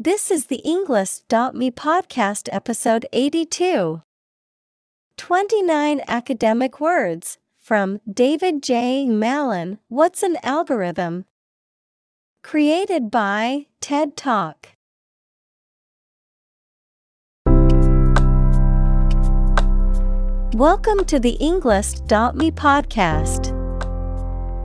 [0.00, 4.00] This is the Englist.me podcast episode 82.
[5.16, 9.08] 29 academic words from David J.
[9.08, 9.80] Malan.
[9.88, 11.24] What's an algorithm?
[12.44, 14.68] Created by TED Talk.
[20.54, 23.52] Welcome to the Englist.me podcast.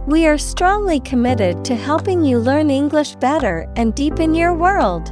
[0.06, 5.12] We are strongly committed to helping you learn English better and deepen your world.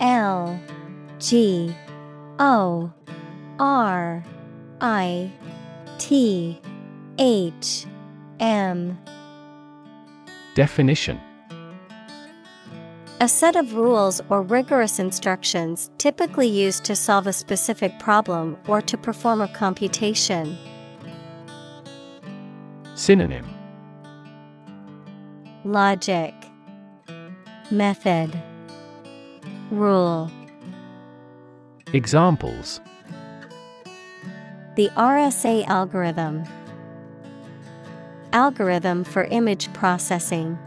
[0.00, 0.60] L
[1.18, 1.74] G
[2.38, 2.92] O
[3.58, 4.24] R
[4.80, 5.32] I
[5.98, 6.60] T
[7.18, 7.86] H
[8.40, 8.98] M.
[10.54, 11.20] Definition.
[13.20, 18.80] A set of rules or rigorous instructions typically used to solve a specific problem or
[18.82, 20.56] to perform a computation.
[22.94, 23.46] Synonym.
[25.64, 26.32] Logic.
[27.72, 28.40] Method
[29.70, 30.30] Rule
[31.92, 32.80] Examples
[34.76, 36.44] The RSA algorithm
[38.32, 40.58] Algorithm for image processing.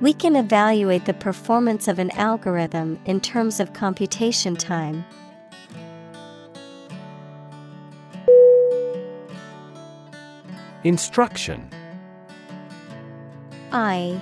[0.00, 5.04] We can evaluate the performance of an algorithm in terms of computation time.
[10.82, 11.70] Instruction
[13.70, 14.20] I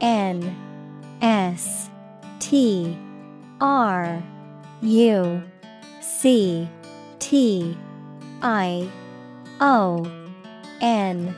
[0.00, 0.73] N
[1.20, 1.90] S
[2.40, 2.96] T
[3.60, 4.22] R
[4.82, 5.42] U
[6.00, 6.68] C
[7.18, 7.76] T
[8.42, 8.88] I
[9.60, 10.04] O
[10.80, 11.34] N.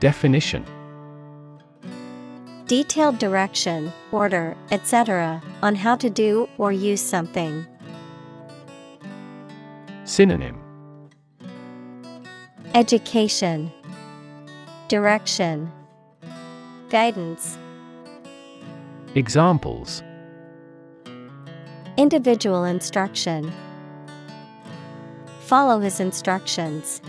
[0.00, 0.64] Definition.
[2.66, 7.66] Detailed direction, order, etc., on how to do or use something.
[10.04, 10.60] Synonym.
[12.74, 13.72] Education,
[14.88, 15.72] Direction,
[16.90, 17.56] Guidance,
[19.18, 20.04] Examples
[21.96, 23.52] Individual instruction.
[25.40, 27.02] Follow his instructions.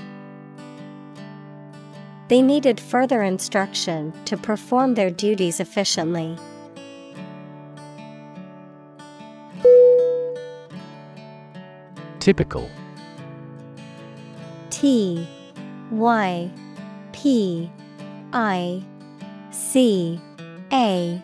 [2.27, 6.35] They needed further instruction to perform their duties efficiently.
[12.19, 12.71] Typical
[14.71, 15.27] T
[15.91, 16.51] Y
[17.11, 17.69] P
[18.33, 18.83] I
[19.51, 20.19] C
[20.73, 21.23] A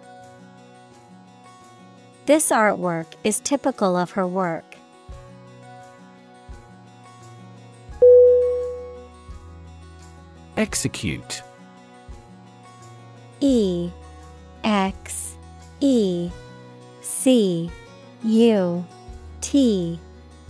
[2.27, 4.75] This artwork is typical of her work.
[10.55, 11.41] Execute.
[13.39, 13.89] E
[14.63, 15.35] X
[15.79, 16.29] E
[17.01, 17.71] C
[18.23, 18.85] U
[19.41, 19.99] T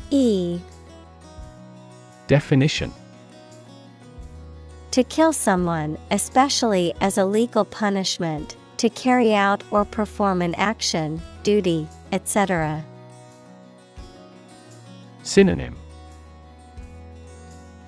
[0.09, 0.59] E.
[2.27, 2.91] Definition.
[4.91, 11.21] To kill someone, especially as a legal punishment, to carry out or perform an action,
[11.43, 12.83] duty, etc.
[15.23, 15.75] Synonym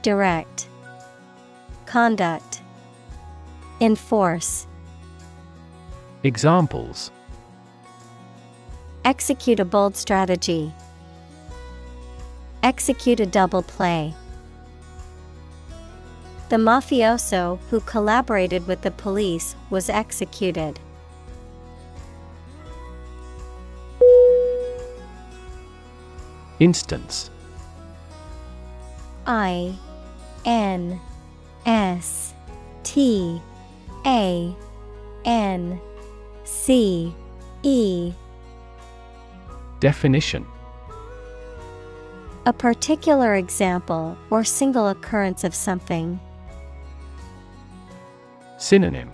[0.01, 0.67] Direct
[1.85, 2.61] Conduct
[3.79, 4.67] Enforce
[6.23, 7.11] Examples
[9.05, 10.71] Execute a bold strategy.
[12.63, 14.13] Execute a double play.
[16.47, 20.79] The mafioso who collaborated with the police was executed.
[26.63, 27.29] Instance.
[29.27, 29.75] I
[30.45, 30.97] N
[31.65, 32.33] S
[32.83, 33.41] T
[34.05, 34.55] A
[35.25, 35.81] N
[36.45, 37.13] C
[37.63, 38.13] E.
[39.81, 40.45] Definition.
[42.45, 46.17] A particular example or single occurrence of something.
[48.57, 49.11] Synonym.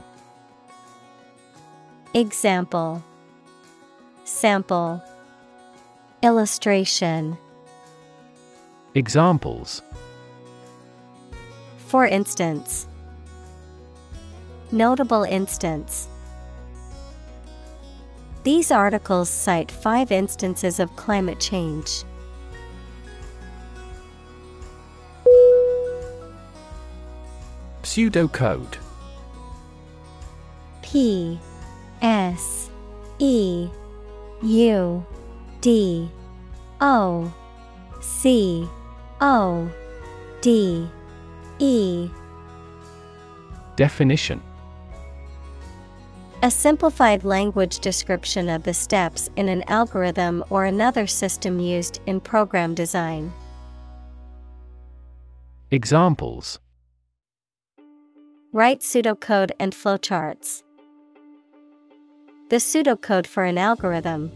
[2.13, 3.03] Example.
[4.23, 5.01] Sample
[6.21, 7.37] Illustration
[8.93, 9.81] Examples
[11.77, 12.87] For instance,
[14.71, 16.07] Notable instance.
[18.43, 22.03] These articles cite five instances of climate change.
[27.81, 28.77] Pseudocode
[30.83, 31.39] P
[32.01, 32.69] S
[33.17, 33.69] E
[34.43, 35.05] U
[35.61, 36.09] D
[36.81, 37.33] O
[38.01, 38.67] C
[39.19, 39.69] O
[40.41, 40.87] D
[41.59, 42.09] E
[43.75, 44.41] Definition
[46.43, 52.21] A simplified language description of the steps in an algorithm or another system used in
[52.21, 53.33] program design.
[55.71, 56.59] Examples
[58.51, 60.63] Write pseudocode and flowcharts.
[62.49, 64.31] The pseudocode for an algorithm.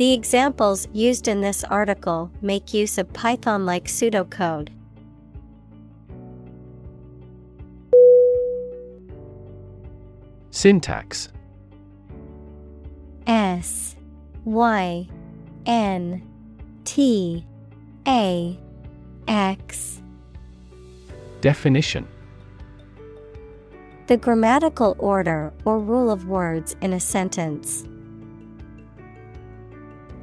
[0.00, 4.70] The examples used in this article make use of Python like pseudocode.
[10.48, 11.28] Syntax
[13.26, 13.94] S
[14.46, 15.06] Y
[15.66, 16.22] N
[16.86, 17.44] T
[18.08, 18.58] A
[19.28, 20.00] X
[21.42, 22.08] Definition
[24.06, 27.84] The grammatical order or rule of words in a sentence.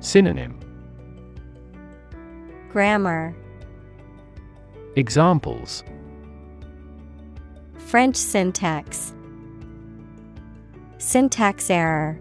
[0.07, 0.57] Synonym.
[2.69, 3.35] Grammar.
[4.95, 5.83] Examples.
[7.75, 9.13] French syntax.
[10.97, 12.17] Syntax error.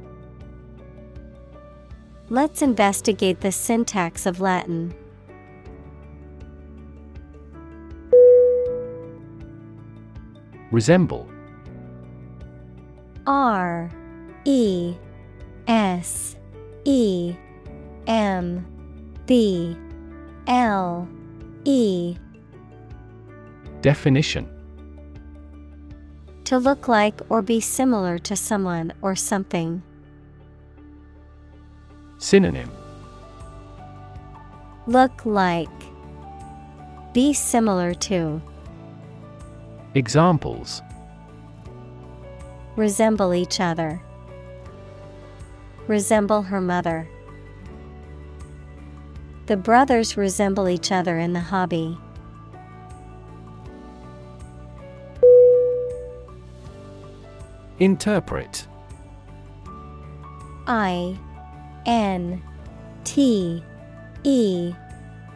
[2.28, 4.92] Let's investigate the syntax of Latin.
[10.72, 11.30] Resemble.
[13.28, 13.88] R
[14.44, 14.96] E
[15.68, 16.34] S
[16.84, 17.36] E
[18.06, 18.64] M
[19.26, 19.76] B
[20.46, 21.08] L
[21.64, 22.16] E
[23.80, 24.48] Definition
[26.44, 29.82] To look like or be similar to someone or something.
[32.18, 32.70] Synonym
[34.86, 35.68] Look like.
[37.12, 38.40] Be similar to.
[39.94, 40.80] Examples
[42.76, 44.00] Resemble each other.
[45.88, 47.08] Resemble her mother.
[49.46, 51.96] The brothers resemble each other in the hobby.
[57.78, 58.66] Interpret.
[60.66, 61.16] I
[61.84, 62.42] N
[63.04, 63.62] T
[64.24, 64.74] E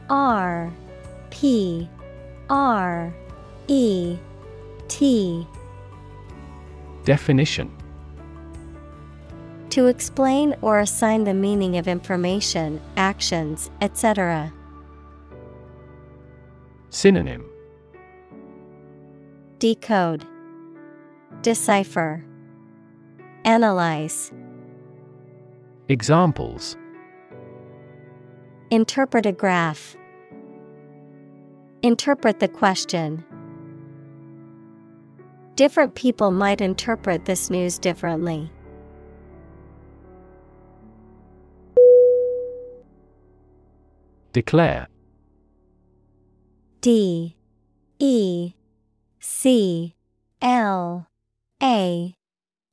[0.08, 0.72] R
[1.30, 1.88] P
[2.48, 3.14] R
[3.68, 4.16] E
[4.88, 5.46] T.
[7.04, 7.70] Definition
[9.70, 14.52] To explain or assign the meaning of information, actions, etc.
[16.90, 17.48] Synonym
[19.60, 20.26] Decode,
[21.42, 22.24] Decipher,
[23.44, 24.32] Analyze,
[25.88, 26.76] Examples
[28.72, 29.96] Interpret a graph.
[31.82, 33.24] Interpret the question.
[35.56, 38.50] Different people might interpret this news differently.
[44.32, 44.86] Declare.
[46.80, 47.36] D
[47.98, 48.52] E
[49.18, 49.94] C
[50.40, 51.06] L
[51.62, 52.14] A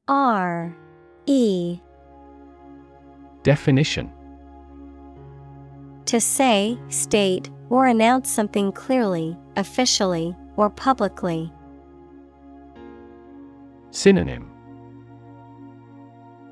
[0.07, 0.77] R
[1.25, 1.79] E.
[3.43, 4.11] Definition.
[6.05, 11.51] To say, state, or announce something clearly, officially, or publicly.
[13.91, 14.49] Synonym.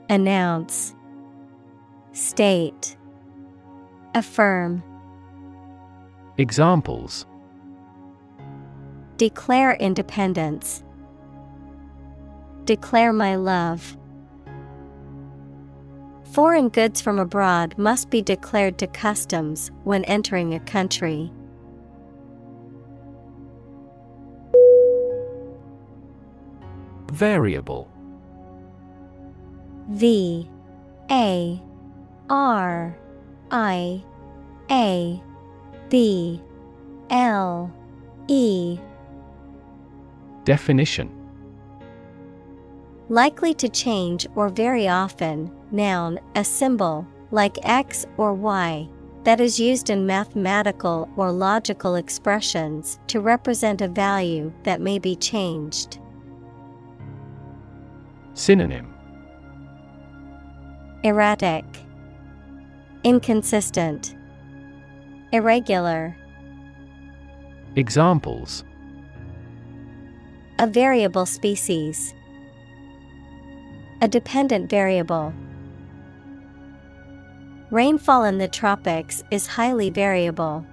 [0.09, 0.93] Announce,
[2.11, 2.97] State,
[4.13, 4.83] Affirm,
[6.37, 7.25] Examples
[9.15, 10.83] Declare independence.
[12.65, 13.95] Declare my love.
[16.33, 21.31] Foreign goods from abroad must be declared to customs when entering a country.
[27.13, 27.89] Variable
[29.87, 30.49] V
[31.09, 31.61] A
[32.29, 32.97] R
[33.51, 34.03] I
[34.69, 35.23] A
[35.89, 36.41] B
[37.09, 37.71] L
[38.27, 38.79] E.
[40.43, 41.11] Definition.
[43.09, 48.87] Likely to change or very often, noun, a symbol, like X or Y,
[49.23, 55.15] that is used in mathematical or logical expressions to represent a value that may be
[55.15, 55.99] changed.
[58.33, 58.91] Synonym.
[61.03, 61.63] Erratic,
[63.03, 64.15] Inconsistent,
[65.31, 66.15] Irregular.
[67.75, 68.63] Examples
[70.59, 72.13] A variable species,
[74.01, 75.33] a dependent variable.
[77.71, 80.65] Rainfall in the tropics is highly variable.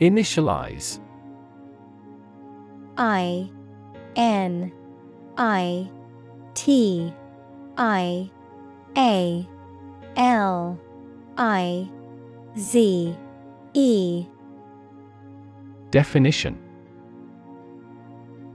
[0.00, 1.00] Initialize
[2.96, 3.50] I
[4.16, 4.72] N
[5.36, 5.90] I
[6.54, 7.12] T
[7.76, 8.30] I
[8.98, 9.48] A
[10.16, 10.78] L
[11.36, 11.88] I
[12.58, 13.16] Z
[13.74, 14.26] E
[15.92, 16.58] Definition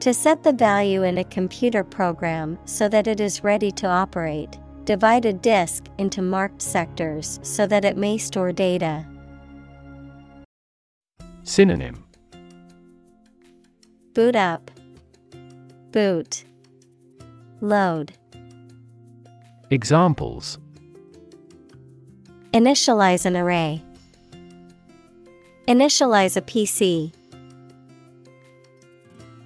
[0.02, 4.60] To set the value in a computer program so that it is ready to operate.
[4.84, 9.08] Divide a disk into marked sectors so that it may store data.
[11.44, 12.04] Synonym
[14.14, 14.70] Boot up,
[15.92, 16.44] Boot,
[17.62, 18.12] Load.
[19.74, 20.60] Examples
[22.54, 23.84] Initialize an array.
[25.68, 27.12] Initialize a PC.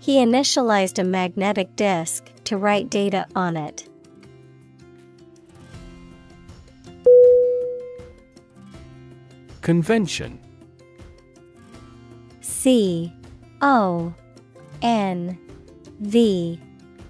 [0.02, 3.88] He initialized a magnetic disk to write data on it.
[9.62, 10.40] Convention
[12.42, 13.14] C
[13.62, 14.14] O
[14.82, 15.40] N
[16.02, 16.60] V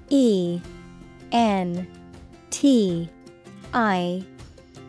[0.10, 0.62] E
[1.32, 1.97] N
[2.50, 3.10] T
[3.74, 4.24] I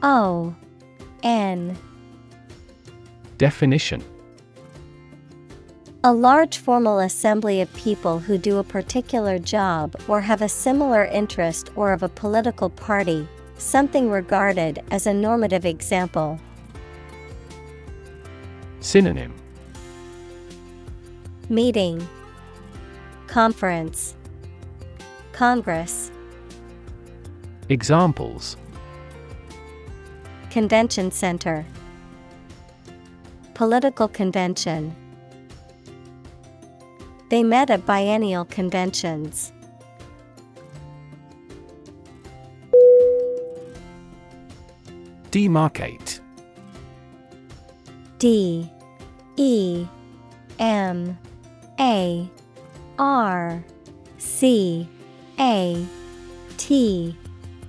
[0.03, 0.55] O
[1.23, 1.77] N.
[3.39, 4.05] Definition.
[6.05, 11.05] A large formal assembly of people who do a particular job or have a similar
[11.05, 13.27] interest or of a political party,
[13.59, 16.39] something regarded as a normative example.
[18.81, 19.35] Synonym.
[21.49, 22.07] Meeting,
[23.27, 24.15] Conference,
[25.33, 26.13] Congress,
[27.71, 28.57] Examples.
[30.51, 31.67] Convention Center,
[33.53, 34.97] Political Convention.
[37.29, 39.53] They met at biennial conventions.
[45.31, 46.21] Demarcate.
[48.19, 48.73] D.
[49.37, 49.87] E.
[50.59, 51.19] M.
[51.79, 52.31] A.
[52.99, 53.63] R.
[54.17, 54.89] C.
[55.39, 55.87] A.
[56.57, 57.15] T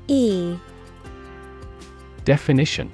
[0.09, 0.57] E
[2.25, 2.91] Definition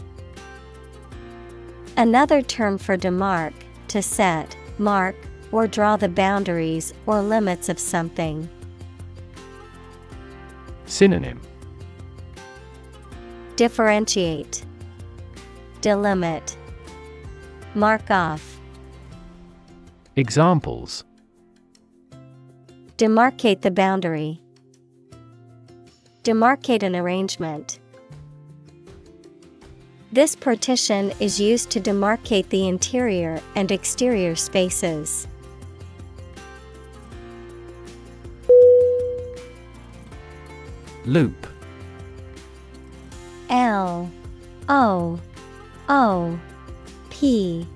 [1.95, 3.53] Another term for demarc,
[3.87, 5.15] to set, mark,
[5.53, 8.49] or draw the boundaries or limits of something.
[10.85, 11.39] Synonym
[13.55, 14.65] Differentiate,
[15.79, 16.57] Delimit,
[17.75, 18.59] Mark off.
[20.17, 21.05] Examples
[22.97, 24.41] Demarcate the boundary.
[26.25, 27.77] Demarcate an arrangement.
[30.11, 35.27] This partition is used to demarcate the interior and exterior spaces.
[41.05, 41.45] Loop
[43.51, 44.09] L
[44.67, 45.19] O
[45.87, 46.39] O
[47.11, 47.67] P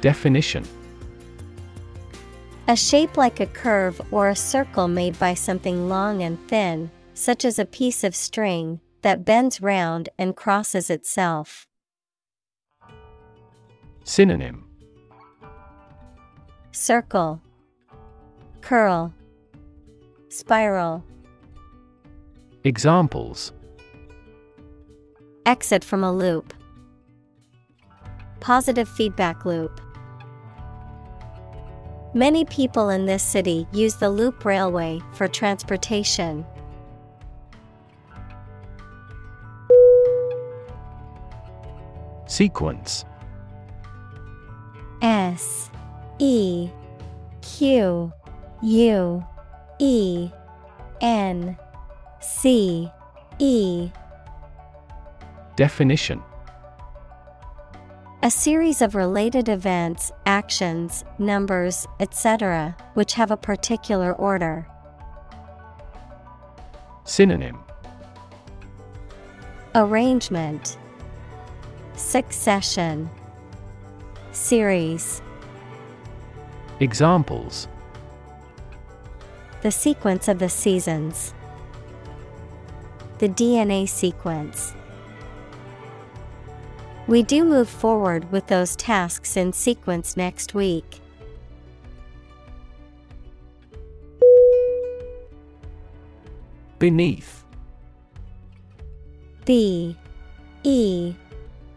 [0.00, 0.64] Definition
[2.72, 7.44] A shape like a curve or a circle made by something long and thin, such
[7.44, 11.66] as a piece of string, that bends round and crosses itself.
[14.04, 14.64] Synonym
[16.70, 17.42] Circle,
[18.62, 19.12] Curl,
[20.30, 21.04] Spiral.
[22.64, 23.52] Examples
[25.44, 26.54] Exit from a loop.
[28.40, 29.78] Positive feedback loop.
[32.14, 36.44] Many people in this city use the loop railway for transportation.
[42.26, 43.06] Sequence.
[45.00, 45.70] S
[46.18, 46.68] E
[47.40, 48.12] Q
[48.62, 49.24] U
[49.78, 50.30] E
[51.00, 51.56] N
[52.20, 52.90] C
[53.38, 53.90] E.
[55.56, 56.22] Definition
[58.24, 64.68] A series of related events, actions, numbers, etc., which have a particular order.
[67.02, 67.58] Synonym
[69.74, 70.76] Arrangement
[71.96, 73.10] Succession
[74.30, 75.20] Series
[76.78, 77.66] Examples
[79.62, 81.34] The sequence of the seasons.
[83.18, 84.74] The DNA sequence.
[87.08, 91.00] We do move forward with those tasks in sequence next week.
[96.78, 97.44] Beneath
[99.44, 99.96] B
[100.62, 101.14] E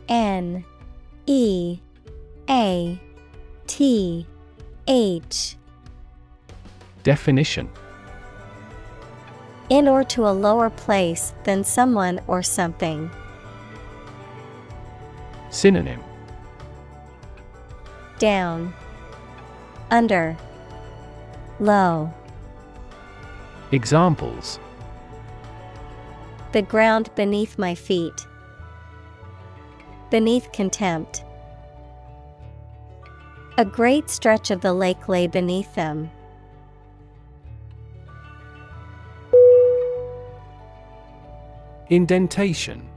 [0.08, 0.64] N
[1.26, 1.80] E
[2.50, 3.00] A
[3.68, 4.28] T
[4.88, 5.58] H
[7.04, 7.70] Definition
[9.70, 13.10] In or to a lower place than someone or something.
[15.56, 16.04] Synonym
[18.20, 18.74] Down,
[19.90, 20.36] Under,
[21.62, 22.14] Low.
[23.72, 24.60] Examples
[26.52, 28.28] The ground beneath my feet.
[30.12, 31.24] Beneath contempt.
[33.58, 36.12] A great stretch of the lake lay beneath them.
[41.90, 42.90] Indentation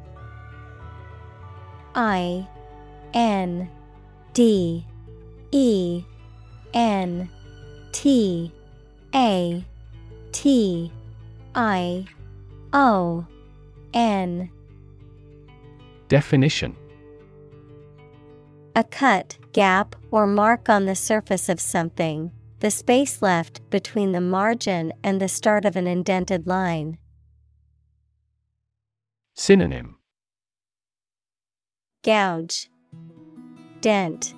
[1.98, 2.46] I
[3.12, 3.68] N
[4.32, 4.86] D
[5.50, 6.04] E
[6.72, 7.28] N
[7.90, 8.52] T
[9.12, 9.64] A
[10.30, 10.92] T
[11.56, 12.06] I
[12.72, 13.26] O
[13.92, 14.48] N.
[16.06, 16.76] Definition.
[18.76, 24.20] A cut, gap, or mark on the surface of something, the space left between the
[24.20, 26.98] margin and the start of an indented line.
[29.34, 29.97] Synonym
[32.04, 32.70] Gouge,
[33.80, 34.32] Dent,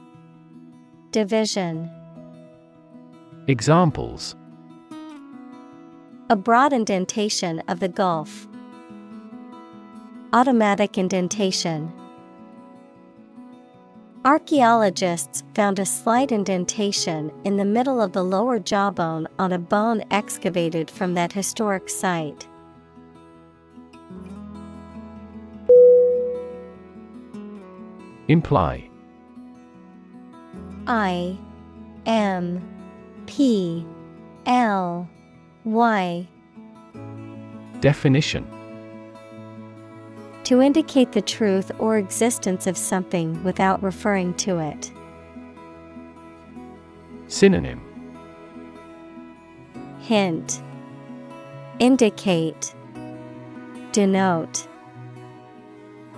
[1.11, 1.91] Division.
[3.49, 4.35] Examples
[6.31, 8.49] A broad indentation of the Gulf.
[10.33, 11.93] Automatic indentation.
[14.25, 20.03] Archaeologists found a slight indentation in the middle of the lower jawbone on a bone
[20.11, 22.47] excavated from that historic site.
[28.31, 28.89] Imply.
[30.87, 31.37] I
[32.07, 32.63] M
[33.27, 33.85] P
[34.47, 35.11] L
[35.65, 36.29] Y.
[37.81, 38.47] Definition.
[40.45, 44.93] To indicate the truth or existence of something without referring to it.
[47.27, 47.81] Synonym.
[50.03, 50.63] Hint.
[51.81, 52.77] Indicate.
[53.91, 54.69] Denote.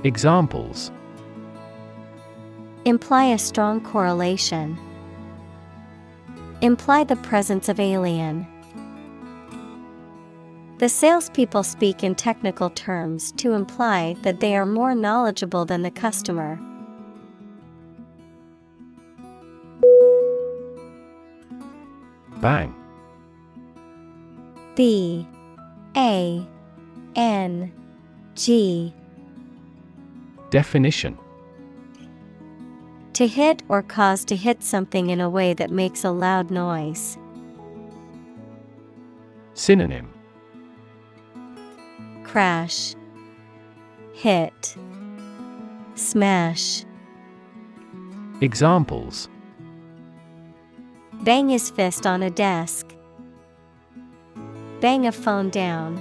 [0.05, 0.93] Examples
[2.85, 4.77] Imply a strong correlation.
[6.63, 8.45] Imply the presence of alien.
[10.79, 15.93] The salespeople speak in technical terms to imply that they are more knowledgeable than the
[15.93, 16.59] customer.
[22.41, 22.75] Bang
[24.75, 25.25] B
[25.97, 26.45] A
[27.15, 27.73] N
[28.35, 28.93] G
[30.51, 31.17] Definition
[33.23, 37.17] To hit or cause to hit something in a way that makes a loud noise.
[39.55, 40.13] Synonym
[42.25, 42.97] Crash,
[44.13, 44.77] Hit,
[45.95, 46.85] Smash.
[48.41, 49.29] Examples
[51.23, 52.93] Bang his fist on a desk.
[54.81, 55.95] Bang a phone down.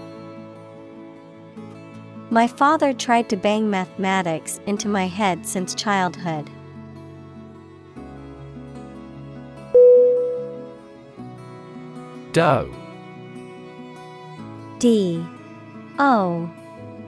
[2.32, 6.50] My father tried to bang mathematics into my head since childhood.
[12.32, 12.74] Doe
[14.80, 15.24] D.
[16.00, 16.50] O.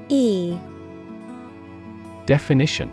[0.09, 0.55] E.
[2.27, 2.91] Definition.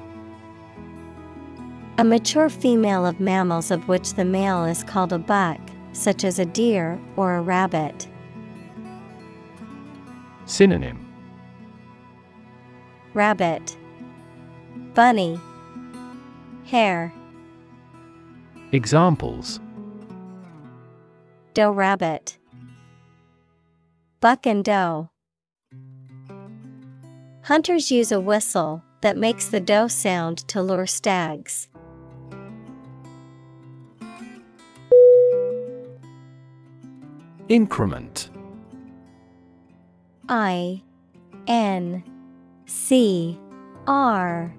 [1.98, 5.60] A mature female of mammals of which the male is called a buck,
[5.92, 8.08] such as a deer or a rabbit.
[10.46, 11.06] Synonym.
[13.12, 13.76] Rabbit,
[14.94, 15.38] Bunny,
[16.64, 17.12] Hare,
[18.72, 19.60] Examples
[21.52, 22.38] Doe rabbit,
[24.20, 25.08] Buck and doe.
[27.44, 31.68] Hunters use a whistle that makes the doe sound to lure stags.
[37.48, 38.30] Increment
[40.28, 40.82] I
[41.48, 42.04] N
[42.66, 43.38] C
[43.86, 44.54] R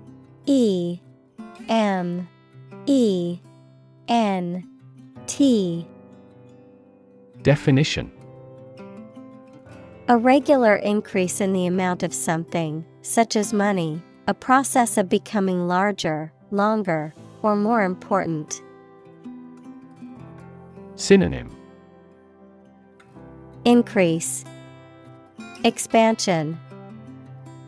[0.46, 1.00] E
[1.70, 2.28] M
[2.88, 3.40] E
[4.10, 4.68] N
[5.28, 5.88] T
[7.44, 8.12] Definition.
[10.08, 15.68] A regular increase in the amount of something, such as money, a process of becoming
[15.68, 18.62] larger, longer, or more important.
[20.96, 21.50] Synonym.
[23.66, 24.44] Increase,
[25.64, 26.60] Expansion,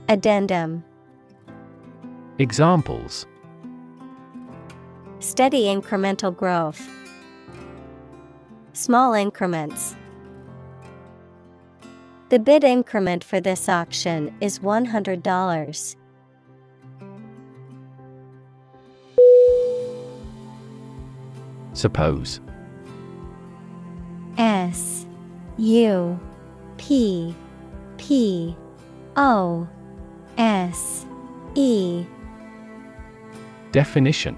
[0.10, 0.84] Addendum.
[2.38, 3.26] Examples.
[5.20, 6.88] Steady incremental growth,
[8.74, 9.96] Small increments.
[12.30, 15.96] The bid increment for this auction is $100.
[21.74, 22.40] Suppose
[24.38, 25.06] S
[25.58, 26.20] U
[26.78, 27.36] P
[27.98, 28.56] P
[29.16, 29.68] O
[30.38, 31.06] S
[31.54, 32.06] E
[33.72, 34.38] Definition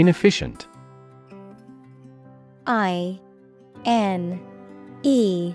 [0.00, 0.66] Inefficient.
[2.66, 3.20] I
[3.84, 4.40] N
[5.02, 5.54] E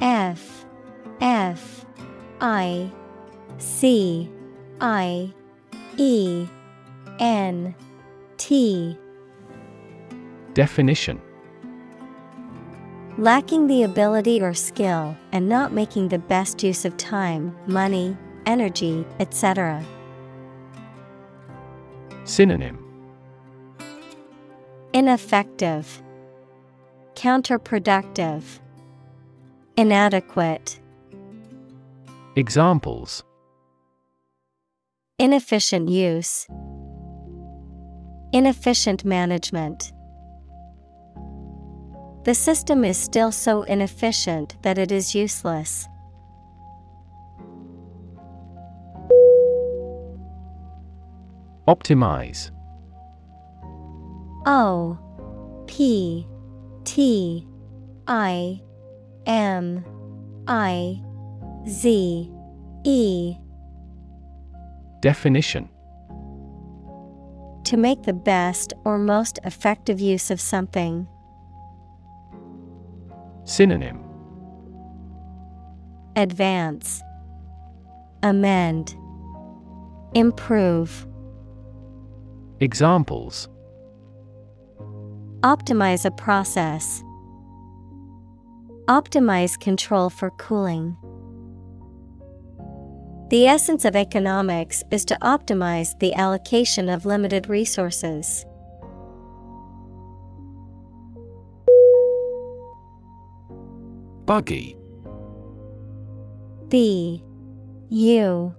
[0.00, 0.64] F
[1.20, 1.84] F
[2.40, 2.88] I
[3.58, 4.30] C
[4.80, 5.34] I
[5.96, 6.46] E
[7.18, 7.74] N
[8.36, 8.96] T.
[10.52, 11.20] Definition.
[13.18, 19.04] Lacking the ability or skill and not making the best use of time, money, energy,
[19.18, 19.84] etc.
[22.22, 22.83] Synonym
[24.94, 26.00] Ineffective,
[27.16, 28.44] Counterproductive,
[29.76, 30.78] Inadequate,
[32.36, 33.24] Examples
[35.18, 36.46] Inefficient use,
[38.32, 39.92] Inefficient management.
[42.22, 45.88] The system is still so inefficient that it is useless.
[51.66, 52.52] Optimize
[54.46, 54.98] O
[55.66, 56.26] P
[56.84, 57.46] T
[58.06, 58.60] I
[59.26, 59.84] M
[60.46, 61.02] I
[61.66, 62.30] Z
[62.84, 63.36] E.
[65.00, 65.68] Definition.
[67.64, 71.06] To make the best or most effective use of something.
[73.44, 74.04] Synonym.
[76.16, 77.02] Advance,
[78.22, 78.94] Amend,
[80.14, 81.06] Improve.
[82.60, 83.48] Examples
[85.44, 87.04] Optimize a process.
[88.88, 90.96] Optimize control for cooling.
[93.28, 98.46] The essence of economics is to optimize the allocation of limited resources.
[104.24, 104.78] Buggy
[106.68, 107.22] B
[107.90, 108.54] U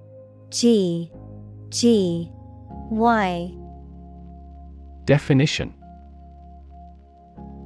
[0.52, 1.12] G
[1.69, 2.32] G
[2.91, 3.52] Y
[5.06, 5.74] Definition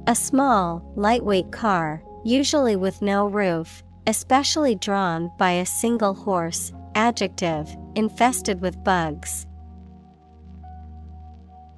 [0.06, 7.76] A small, lightweight car, usually with no roof, especially drawn by a single horse, adjective,
[7.94, 9.46] infested with bugs.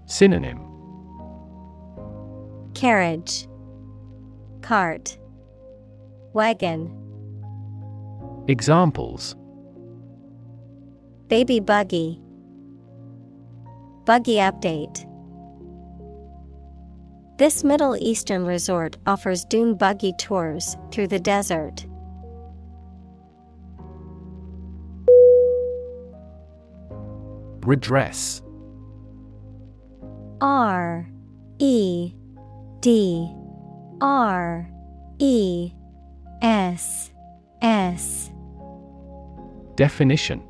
[0.07, 0.61] Synonym.
[2.75, 3.49] Carriage,
[4.63, 5.19] Cart,
[6.33, 6.99] Wagon,
[8.49, 9.37] Examples.
[11.29, 12.21] Baby buggy,
[14.05, 15.07] Buggy update.
[17.43, 21.85] This Middle Eastern resort offers dune buggy tours through the desert.
[27.67, 28.43] Redress
[30.41, 31.11] R
[31.59, 32.15] E
[32.79, 33.29] D
[34.01, 34.71] R
[35.19, 35.73] E
[36.41, 37.11] S
[37.61, 38.31] S
[39.75, 40.45] Definition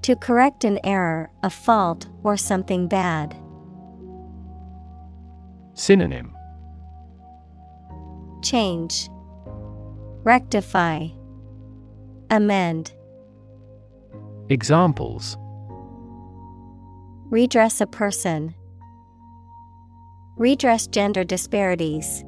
[0.00, 3.36] To correct an error, a fault, or something bad.
[5.74, 6.36] Synonym.
[8.42, 9.08] Change,
[10.22, 11.08] Rectify,
[12.30, 12.92] Amend,
[14.50, 15.36] Examples.
[17.30, 18.54] Redress a person,
[20.36, 22.24] Redress gender disparities.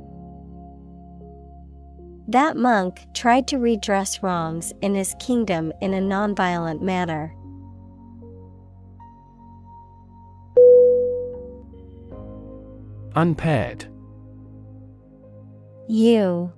[2.29, 7.36] That monk tried to redress wrongs in his kingdom in a nonviolent manner.
[13.17, 13.87] Unpaired.
[15.89, 16.53] U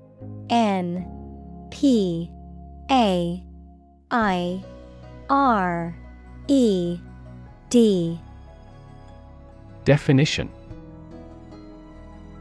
[0.50, 2.32] N P
[2.90, 3.44] A
[4.10, 4.64] I
[5.30, 5.96] R
[6.48, 6.98] E
[7.70, 8.20] D.
[9.84, 10.50] Definition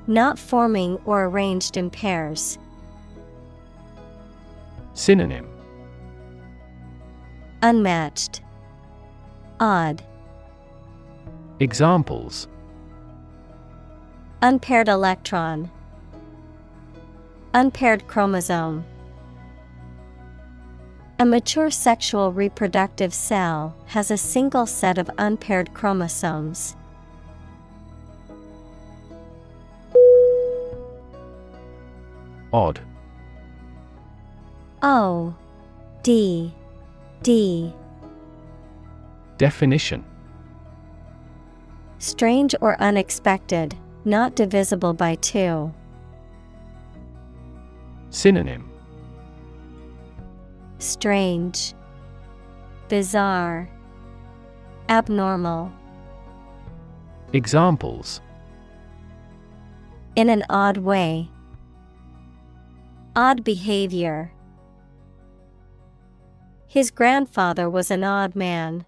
[0.08, 2.58] Not forming or arranged in pairs.
[4.96, 5.48] Synonym
[7.62, 8.42] Unmatched.
[9.60, 10.02] Odd.
[11.60, 12.48] Examples
[14.40, 15.72] Unpaired electron.
[17.56, 18.86] Unpaired chromosome.
[21.18, 26.76] A mature sexual reproductive cell has a single set of unpaired chromosomes.
[32.54, 32.80] Odd.
[34.84, 35.34] O
[36.04, 36.54] D
[37.24, 37.74] D
[39.40, 40.06] Definition
[41.98, 43.76] Strange or unexpected,
[44.08, 45.72] not divisible by two.
[48.10, 48.72] Synonym
[50.80, 51.74] Strange,
[52.88, 53.70] Bizarre,
[54.90, 55.72] Abnormal.
[57.34, 58.22] Examples
[60.16, 61.30] In an odd way.
[63.16, 64.32] Odd behavior.
[66.68, 68.86] His grandfather was an odd man.